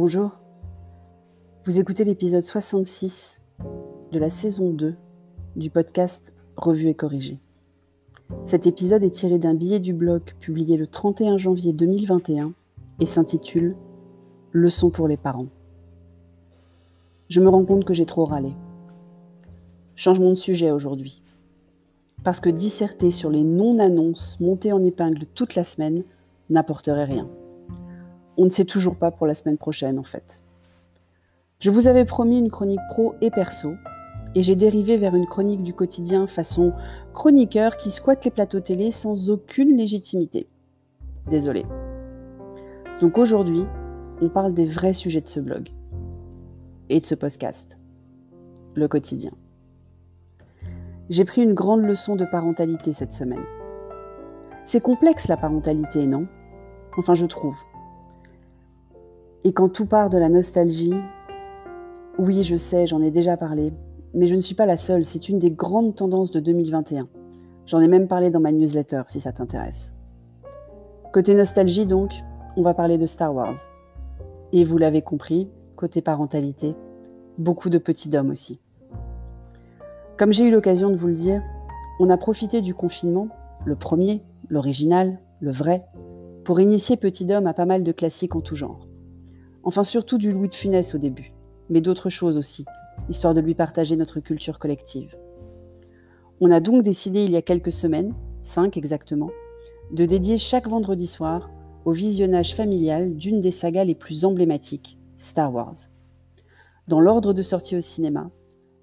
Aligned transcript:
Bonjour, 0.00 0.30
vous 1.64 1.80
écoutez 1.80 2.04
l'épisode 2.04 2.44
66 2.44 3.42
de 4.12 4.20
la 4.20 4.30
saison 4.30 4.72
2 4.72 4.94
du 5.56 5.70
podcast 5.70 6.32
Revue 6.54 6.86
et 6.86 6.94
corrigé. 6.94 7.40
Cet 8.44 8.68
épisode 8.68 9.02
est 9.02 9.10
tiré 9.10 9.40
d'un 9.40 9.54
billet 9.54 9.80
du 9.80 9.92
blog 9.92 10.22
publié 10.38 10.76
le 10.76 10.86
31 10.86 11.36
janvier 11.36 11.72
2021 11.72 12.52
et 13.00 13.06
s'intitule 13.06 13.74
Leçon 14.52 14.90
pour 14.90 15.08
les 15.08 15.16
parents. 15.16 15.48
Je 17.28 17.40
me 17.40 17.48
rends 17.48 17.64
compte 17.64 17.84
que 17.84 17.92
j'ai 17.92 18.06
trop 18.06 18.24
râlé. 18.24 18.52
Changement 19.96 20.30
de 20.30 20.36
sujet 20.36 20.70
aujourd'hui. 20.70 21.22
Parce 22.22 22.38
que 22.38 22.50
disserter 22.50 23.10
sur 23.10 23.30
les 23.30 23.42
non-annonces 23.42 24.38
montées 24.38 24.72
en 24.72 24.84
épingle 24.84 25.26
toute 25.34 25.56
la 25.56 25.64
semaine 25.64 26.04
n'apporterait 26.50 27.04
rien. 27.04 27.28
On 28.38 28.44
ne 28.44 28.50
sait 28.50 28.64
toujours 28.64 28.96
pas 28.96 29.10
pour 29.10 29.26
la 29.26 29.34
semaine 29.34 29.58
prochaine 29.58 29.98
en 29.98 30.04
fait. 30.04 30.42
Je 31.58 31.70
vous 31.70 31.88
avais 31.88 32.04
promis 32.04 32.38
une 32.38 32.50
chronique 32.50 32.80
pro 32.88 33.16
et 33.20 33.30
perso, 33.30 33.74
et 34.36 34.44
j'ai 34.44 34.54
dérivé 34.54 34.96
vers 34.96 35.16
une 35.16 35.26
chronique 35.26 35.64
du 35.64 35.74
quotidien 35.74 36.28
façon 36.28 36.72
chroniqueur 37.12 37.76
qui 37.76 37.90
squatte 37.90 38.24
les 38.24 38.30
plateaux 38.30 38.60
télé 38.60 38.92
sans 38.92 39.28
aucune 39.28 39.76
légitimité. 39.76 40.46
Désolé. 41.28 41.66
Donc 43.00 43.18
aujourd'hui, 43.18 43.64
on 44.20 44.28
parle 44.28 44.54
des 44.54 44.66
vrais 44.66 44.92
sujets 44.92 45.20
de 45.20 45.28
ce 45.28 45.40
blog 45.40 45.70
et 46.88 47.00
de 47.00 47.06
ce 47.06 47.16
podcast, 47.16 47.76
le 48.74 48.86
quotidien. 48.86 49.32
J'ai 51.08 51.24
pris 51.24 51.42
une 51.42 51.54
grande 51.54 51.82
leçon 51.82 52.14
de 52.14 52.24
parentalité 52.24 52.92
cette 52.92 53.12
semaine. 53.12 53.44
C'est 54.62 54.82
complexe 54.82 55.26
la 55.26 55.36
parentalité, 55.36 56.06
non? 56.06 56.28
Enfin, 56.96 57.14
je 57.14 57.26
trouve. 57.26 57.56
Et 59.44 59.52
quand 59.52 59.68
tout 59.68 59.86
part 59.86 60.10
de 60.10 60.18
la 60.18 60.28
nostalgie, 60.28 60.94
oui, 62.18 62.42
je 62.42 62.56
sais, 62.56 62.86
j'en 62.86 63.00
ai 63.00 63.10
déjà 63.10 63.36
parlé, 63.36 63.72
mais 64.12 64.26
je 64.26 64.34
ne 64.34 64.40
suis 64.40 64.54
pas 64.54 64.66
la 64.66 64.76
seule, 64.76 65.04
c'est 65.04 65.28
une 65.28 65.38
des 65.38 65.52
grandes 65.52 65.94
tendances 65.94 66.32
de 66.32 66.40
2021. 66.40 67.08
J'en 67.66 67.80
ai 67.80 67.88
même 67.88 68.08
parlé 68.08 68.30
dans 68.30 68.40
ma 68.40 68.50
newsletter, 68.50 69.02
si 69.06 69.20
ça 69.20 69.32
t'intéresse. 69.32 69.92
Côté 71.12 71.34
nostalgie, 71.34 71.86
donc, 71.86 72.12
on 72.56 72.62
va 72.62 72.74
parler 72.74 72.98
de 72.98 73.06
Star 73.06 73.34
Wars. 73.34 73.58
Et 74.52 74.64
vous 74.64 74.78
l'avez 74.78 75.02
compris, 75.02 75.48
côté 75.76 76.02
parentalité, 76.02 76.74
beaucoup 77.38 77.70
de 77.70 77.78
petits 77.78 78.08
d'hommes 78.08 78.30
aussi. 78.30 78.60
Comme 80.16 80.32
j'ai 80.32 80.44
eu 80.44 80.50
l'occasion 80.50 80.90
de 80.90 80.96
vous 80.96 81.06
le 81.06 81.14
dire, 81.14 81.42
on 82.00 82.10
a 82.10 82.16
profité 82.16 82.60
du 82.60 82.74
confinement, 82.74 83.28
le 83.64 83.76
premier, 83.76 84.24
l'original, 84.48 85.20
le 85.40 85.52
vrai, 85.52 85.84
pour 86.44 86.58
initier 86.58 86.96
Petit 86.96 87.24
Dom 87.24 87.46
à 87.46 87.52
pas 87.52 87.66
mal 87.66 87.84
de 87.84 87.92
classiques 87.92 88.34
en 88.34 88.40
tout 88.40 88.56
genre. 88.56 88.88
Enfin, 89.68 89.84
surtout 89.84 90.16
du 90.16 90.32
Louis 90.32 90.48
de 90.48 90.54
Funès 90.54 90.94
au 90.94 90.98
début, 90.98 91.34
mais 91.68 91.82
d'autres 91.82 92.08
choses 92.08 92.38
aussi, 92.38 92.64
histoire 93.10 93.34
de 93.34 93.42
lui 93.42 93.54
partager 93.54 93.96
notre 93.96 94.18
culture 94.18 94.58
collective. 94.58 95.14
On 96.40 96.50
a 96.50 96.60
donc 96.60 96.82
décidé 96.82 97.22
il 97.24 97.32
y 97.32 97.36
a 97.36 97.42
quelques 97.42 97.70
semaines, 97.70 98.14
cinq 98.40 98.78
exactement, 98.78 99.28
de 99.90 100.06
dédier 100.06 100.38
chaque 100.38 100.68
vendredi 100.68 101.06
soir 101.06 101.50
au 101.84 101.92
visionnage 101.92 102.54
familial 102.54 103.14
d'une 103.14 103.42
des 103.42 103.50
sagas 103.50 103.84
les 103.84 103.94
plus 103.94 104.24
emblématiques, 104.24 104.98
Star 105.18 105.52
Wars. 105.52 105.76
Dans 106.88 107.00
l'ordre 107.00 107.34
de 107.34 107.42
sortie 107.42 107.76
au 107.76 107.82
cinéma, 107.82 108.30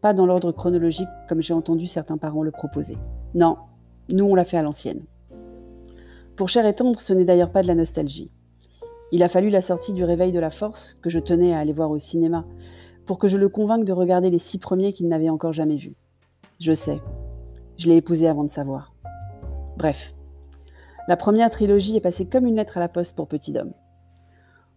pas 0.00 0.14
dans 0.14 0.26
l'ordre 0.26 0.52
chronologique 0.52 1.08
comme 1.28 1.42
j'ai 1.42 1.54
entendu 1.54 1.88
certains 1.88 2.18
parents 2.18 2.44
le 2.44 2.52
proposer. 2.52 2.98
Non, 3.34 3.56
nous 4.10 4.26
on 4.26 4.36
l'a 4.36 4.44
fait 4.44 4.58
à 4.58 4.62
l'ancienne. 4.62 5.02
Pour 6.36 6.48
Cher 6.48 6.64
et 6.66 6.74
Tendre, 6.76 7.00
ce 7.00 7.14
n'est 7.14 7.24
d'ailleurs 7.24 7.50
pas 7.50 7.62
de 7.62 7.66
la 7.66 7.74
nostalgie. 7.74 8.30
Il 9.10 9.22
a 9.22 9.28
fallu 9.28 9.48
la 9.48 9.62
sortie 9.62 9.94
du 9.94 10.04
Réveil 10.04 10.32
de 10.32 10.38
la 10.38 10.50
Force, 10.50 10.94
que 11.00 11.08
je 11.08 11.18
tenais 11.18 11.54
à 11.54 11.58
aller 11.58 11.72
voir 11.72 11.90
au 11.90 11.98
cinéma, 11.98 12.44
pour 13.06 13.18
que 13.18 13.28
je 13.28 13.38
le 13.38 13.48
convainque 13.48 13.86
de 13.86 13.92
regarder 13.92 14.28
les 14.28 14.38
six 14.38 14.58
premiers 14.58 14.92
qu'il 14.92 15.08
n'avait 15.08 15.30
encore 15.30 15.54
jamais 15.54 15.76
vus. 15.76 15.94
Je 16.60 16.74
sais, 16.74 17.00
je 17.78 17.88
l'ai 17.88 17.96
épousé 17.96 18.28
avant 18.28 18.44
de 18.44 18.50
savoir. 18.50 18.92
Bref, 19.78 20.14
la 21.08 21.16
première 21.16 21.48
trilogie 21.48 21.96
est 21.96 22.02
passée 22.02 22.26
comme 22.26 22.44
une 22.44 22.56
lettre 22.56 22.76
à 22.76 22.80
la 22.80 22.88
poste 22.88 23.16
pour 23.16 23.28
Petit 23.28 23.52
Dom. 23.52 23.72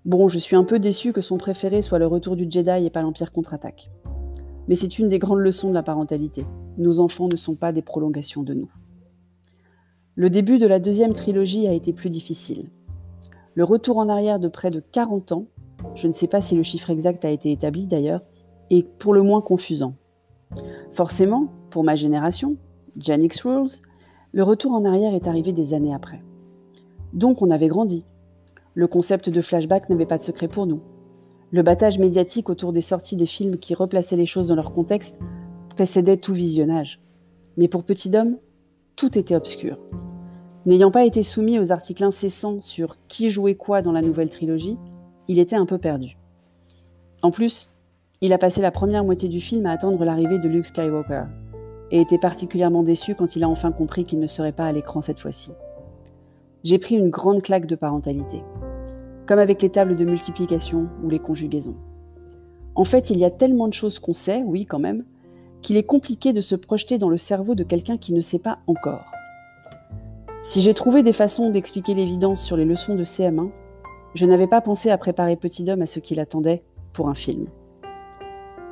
Bon, 0.06 0.29
je 0.29 0.39
suis 0.39 0.56
un 0.56 0.63
peu 0.63 0.79
déçu 0.79 1.11
que 1.11 1.19
son 1.19 1.38
préféré 1.38 1.81
soit 1.81 2.00
le 2.00 2.07
retour 2.07 2.38
du 2.38 2.47
Jedi 2.50 2.85
et 2.85 2.89
pas 2.89 3.01
l'Empire 3.01 3.33
contre-attaque. 3.33 3.91
Mais 4.67 4.75
c'est 4.75 4.97
une 4.97 5.09
des 5.09 5.19
grandes 5.19 5.39
leçons 5.39 5.69
de 5.69 5.73
la 5.73 5.83
parentalité. 5.83 6.45
Nos 6.77 7.00
enfants 7.00 7.27
ne 7.29 7.35
sont 7.35 7.56
pas 7.56 7.73
des 7.73 7.81
prolongations 7.81 8.44
de 8.44 8.53
nous. 8.53 8.72
Le 10.16 10.29
début 10.29 10.57
de 10.57 10.67
la 10.67 10.79
deuxième 10.79 11.13
trilogie 11.13 11.67
a 11.67 11.73
été 11.73 11.91
plus 11.91 12.09
difficile. 12.09 12.69
Le 13.53 13.63
retour 13.63 13.97
en 13.97 14.07
arrière 14.07 14.39
de 14.39 14.47
près 14.47 14.72
de 14.72 14.79
40 14.79 15.34
ans, 15.34 15.45
je 15.95 16.07
ne 16.07 16.13
sais 16.13 16.28
pas 16.28 16.41
si 16.41 16.56
le 16.56 16.63
chiffre 16.63 16.89
exact 16.89 17.25
a 17.25 17.29
été 17.29 17.51
établi 17.51 17.88
d'ailleurs, 17.88 18.22
est 18.69 18.88
pour 18.88 19.13
le 19.13 19.22
moins 19.22 19.41
confusant. 19.41 19.95
Forcément, 20.91 21.47
pour 21.69 21.84
ma 21.84 21.95
génération, 21.95 22.56
Gen 22.97 23.23
X 23.23 23.41
Rules, 23.41 23.81
le 24.31 24.44
retour 24.44 24.72
en 24.72 24.85
arrière 24.85 25.13
est 25.13 25.28
arrivé 25.28 25.51
des 25.51 25.73
années 25.73 25.94
après. 25.94 26.22
Donc 27.13 27.41
on 27.41 27.50
avait 27.50 27.67
grandi. 27.67 28.06
Le 28.73 28.88
concept 28.88 29.29
de 29.29 29.41
flashback 29.41 29.89
n'avait 29.89 30.06
pas 30.06 30.18
de 30.18 30.23
secret 30.23 30.47
pour 30.47 30.66
nous. 30.66 30.79
Le 31.51 31.62
battage 31.62 32.00
médiatique 32.00 32.50
autour 32.50 32.72
des 32.72 32.79
sorties 32.79 33.18
des 33.18 33.25
films 33.25 33.57
qui 33.57 33.73
replaçaient 33.73 34.16
les 34.16 34.25
choses 34.25 34.47
dans 34.47 34.56
leur 34.56 34.72
contexte 34.72 35.19
précédait 35.75 36.18
tout 36.18 36.33
visionnage. 36.33 37.01
Mais 37.57 37.68
pour 37.68 37.83
Petit 37.83 38.09
Dom, 38.09 38.38
tout 38.95 39.18
était 39.18 39.35
obscur. 39.35 39.78
N'ayant 40.66 40.91
pas 40.91 41.05
été 41.05 41.23
soumis 41.23 41.57
aux 41.57 41.72
articles 41.72 42.03
incessants 42.03 42.61
sur 42.61 42.97
qui 43.07 43.29
jouait 43.31 43.55
quoi 43.55 43.81
dans 43.81 43.91
la 43.91 44.03
nouvelle 44.03 44.29
trilogie, 44.29 44.77
il 45.27 45.39
était 45.39 45.55
un 45.55 45.66
peu 45.66 45.79
perdu. 45.79 46.17
En 47.23 47.31
plus, 47.31 47.69
il 48.22 48.33
a 48.33 48.38
passé 48.38 48.61
la 48.61 48.69
première 48.69 49.03
moitié 49.03 49.27
du 49.27 49.41
film 49.41 49.66
à 49.66 49.71
attendre 49.71 50.05
l'arrivée 50.05 50.38
de 50.38 50.47
Luke 50.47 50.67
Skywalker, 50.67 51.23
et 51.89 52.00
était 52.00 52.19
particulièrement 52.19 52.83
déçu 52.83 53.16
quand 53.16 53.35
il 53.35 53.44
a 53.44 53.50
enfin 53.50 53.71
compris 53.71 54.03
qu'il 54.03 54.19
ne 54.19 54.27
serait 54.27 54.51
pas 54.51 54.67
à 54.67 54.71
l'écran 54.71 55.01
cette 55.01 55.19
fois-ci. 55.19 55.51
J'ai 56.63 56.77
pris 56.77 56.95
une 56.95 57.09
grande 57.09 57.41
claque 57.41 57.66
de 57.66 57.75
parentalité, 57.75 58.44
comme 59.25 59.39
avec 59.39 59.63
les 59.63 59.69
tables 59.69 59.97
de 59.97 60.05
multiplication 60.05 60.89
ou 61.03 61.09
les 61.09 61.19
conjugaisons. 61.19 61.75
En 62.75 62.83
fait, 62.83 63.09
il 63.09 63.17
y 63.17 63.25
a 63.25 63.31
tellement 63.31 63.67
de 63.67 63.73
choses 63.73 63.97
qu'on 63.97 64.13
sait, 64.13 64.44
oui 64.45 64.66
quand 64.66 64.79
même, 64.79 65.05
qu'il 65.63 65.75
est 65.77 65.83
compliqué 65.83 66.33
de 66.33 66.41
se 66.41 66.55
projeter 66.55 67.00
dans 67.00 67.09
le 67.09 67.17
cerveau 67.17 67.55
de 67.55 67.63
quelqu'un 67.63 67.97
qui 67.97 68.13
ne 68.13 68.21
sait 68.21 68.39
pas 68.39 68.59
encore. 68.67 69.05
Si 70.44 70.62
j'ai 70.62 70.74
trouvé 70.74 71.03
des 71.03 71.13
façons 71.13 71.52
d'expliquer 71.52 71.94
l'évidence 71.94 72.41
sur 72.41 72.57
les 72.57 72.66
leçons 72.66 72.96
de 72.96 73.03
CM1, 73.03 73.52
je 74.16 74.25
n'avais 74.25 74.47
pas 74.47 74.59
pensé 74.59 74.90
à 74.90 74.97
préparer 74.97 75.35
Petit 75.35 75.63
Dom 75.63 75.84
à 75.84 75.85
ce 75.85 76.00
qu'il 76.00 76.19
attendait 76.19 76.63
pour 76.94 77.09
un 77.09 77.13
film. 77.13 77.46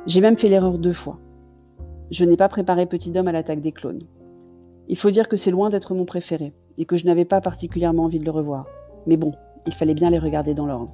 J'ai 0.04 0.20
même 0.20 0.36
fait 0.36 0.48
l'erreur 0.48 0.78
deux 0.78 0.92
fois. 0.92 1.20
Je 2.10 2.24
n'ai 2.24 2.36
pas 2.36 2.48
préparé 2.48 2.86
Petit 2.86 3.12
Dom 3.12 3.28
à 3.28 3.32
l'attaque 3.32 3.60
des 3.60 3.70
clones. 3.70 4.02
Il 4.88 4.98
faut 4.98 5.12
dire 5.12 5.28
que 5.28 5.36
c'est 5.36 5.52
loin 5.52 5.68
d'être 5.68 5.94
mon 5.94 6.04
préféré 6.04 6.52
et 6.76 6.86
que 6.86 6.96
je 6.96 7.06
n'avais 7.06 7.24
pas 7.24 7.40
particulièrement 7.40 8.04
envie 8.04 8.18
de 8.18 8.24
le 8.24 8.32
revoir. 8.32 8.66
Mais 9.06 9.16
bon, 9.16 9.32
il 9.64 9.72
fallait 9.72 9.94
bien 9.94 10.10
les 10.10 10.18
regarder 10.18 10.54
dans 10.54 10.66
l'ordre. 10.66 10.92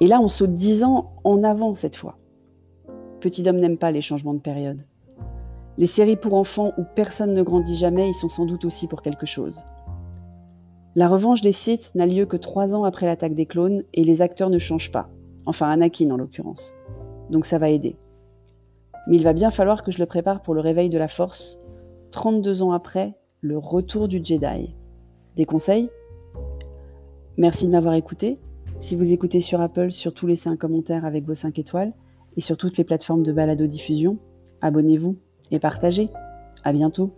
Et 0.00 0.06
là, 0.06 0.20
on 0.22 0.28
saute 0.28 0.54
dix 0.54 0.84
ans 0.84 1.12
en 1.22 1.44
avant 1.44 1.74
cette 1.74 1.96
fois. 1.96 2.16
Petit 3.20 3.42
Dom 3.42 3.56
n'aime 3.56 3.76
pas 3.76 3.90
les 3.90 4.00
changements 4.00 4.34
de 4.34 4.40
période. 4.40 4.80
Les 5.78 5.86
séries 5.86 6.16
pour 6.16 6.34
enfants 6.34 6.72
où 6.78 6.84
personne 6.94 7.34
ne 7.34 7.42
grandit 7.42 7.76
jamais 7.76 8.08
y 8.08 8.14
sont 8.14 8.28
sans 8.28 8.46
doute 8.46 8.64
aussi 8.64 8.86
pour 8.86 9.02
quelque 9.02 9.26
chose. 9.26 9.60
La 10.94 11.08
revanche 11.08 11.42
des 11.42 11.52
Sith 11.52 11.92
n'a 11.94 12.06
lieu 12.06 12.24
que 12.24 12.38
trois 12.38 12.74
ans 12.74 12.84
après 12.84 13.04
l'attaque 13.04 13.34
des 13.34 13.44
clones 13.44 13.82
et 13.92 14.02
les 14.02 14.22
acteurs 14.22 14.48
ne 14.48 14.58
changent 14.58 14.90
pas. 14.90 15.10
Enfin, 15.44 15.68
Anakin 15.68 16.10
en 16.10 16.16
l'occurrence. 16.16 16.74
Donc 17.30 17.44
ça 17.44 17.58
va 17.58 17.68
aider. 17.68 17.96
Mais 19.06 19.16
il 19.16 19.22
va 19.22 19.34
bien 19.34 19.50
falloir 19.50 19.82
que 19.82 19.92
je 19.92 19.98
le 19.98 20.06
prépare 20.06 20.40
pour 20.40 20.54
le 20.54 20.60
réveil 20.60 20.88
de 20.88 20.96
la 20.96 21.08
Force, 21.08 21.60
32 22.12 22.62
ans 22.62 22.72
après 22.72 23.14
le 23.42 23.58
retour 23.58 24.08
du 24.08 24.24
Jedi. 24.24 24.74
Des 25.36 25.44
conseils? 25.44 25.90
Merci 27.36 27.66
de 27.66 27.72
m'avoir 27.72 27.94
écouté. 27.94 28.40
Si 28.80 28.96
vous 28.96 29.12
écoutez 29.12 29.40
sur 29.40 29.60
Apple, 29.60 29.92
surtout 29.92 30.26
laissez 30.26 30.48
un 30.48 30.56
commentaire 30.56 31.04
avec 31.04 31.24
vos 31.26 31.34
5 31.34 31.58
étoiles 31.58 31.92
et 32.38 32.40
sur 32.40 32.56
toutes 32.56 32.78
les 32.78 32.84
plateformes 32.84 33.22
de 33.22 33.32
balado-diffusion. 33.32 34.18
Abonnez-vous 34.62 35.16
et 35.50 35.58
partagez. 35.58 36.08
À 36.64 36.72
bientôt. 36.72 37.12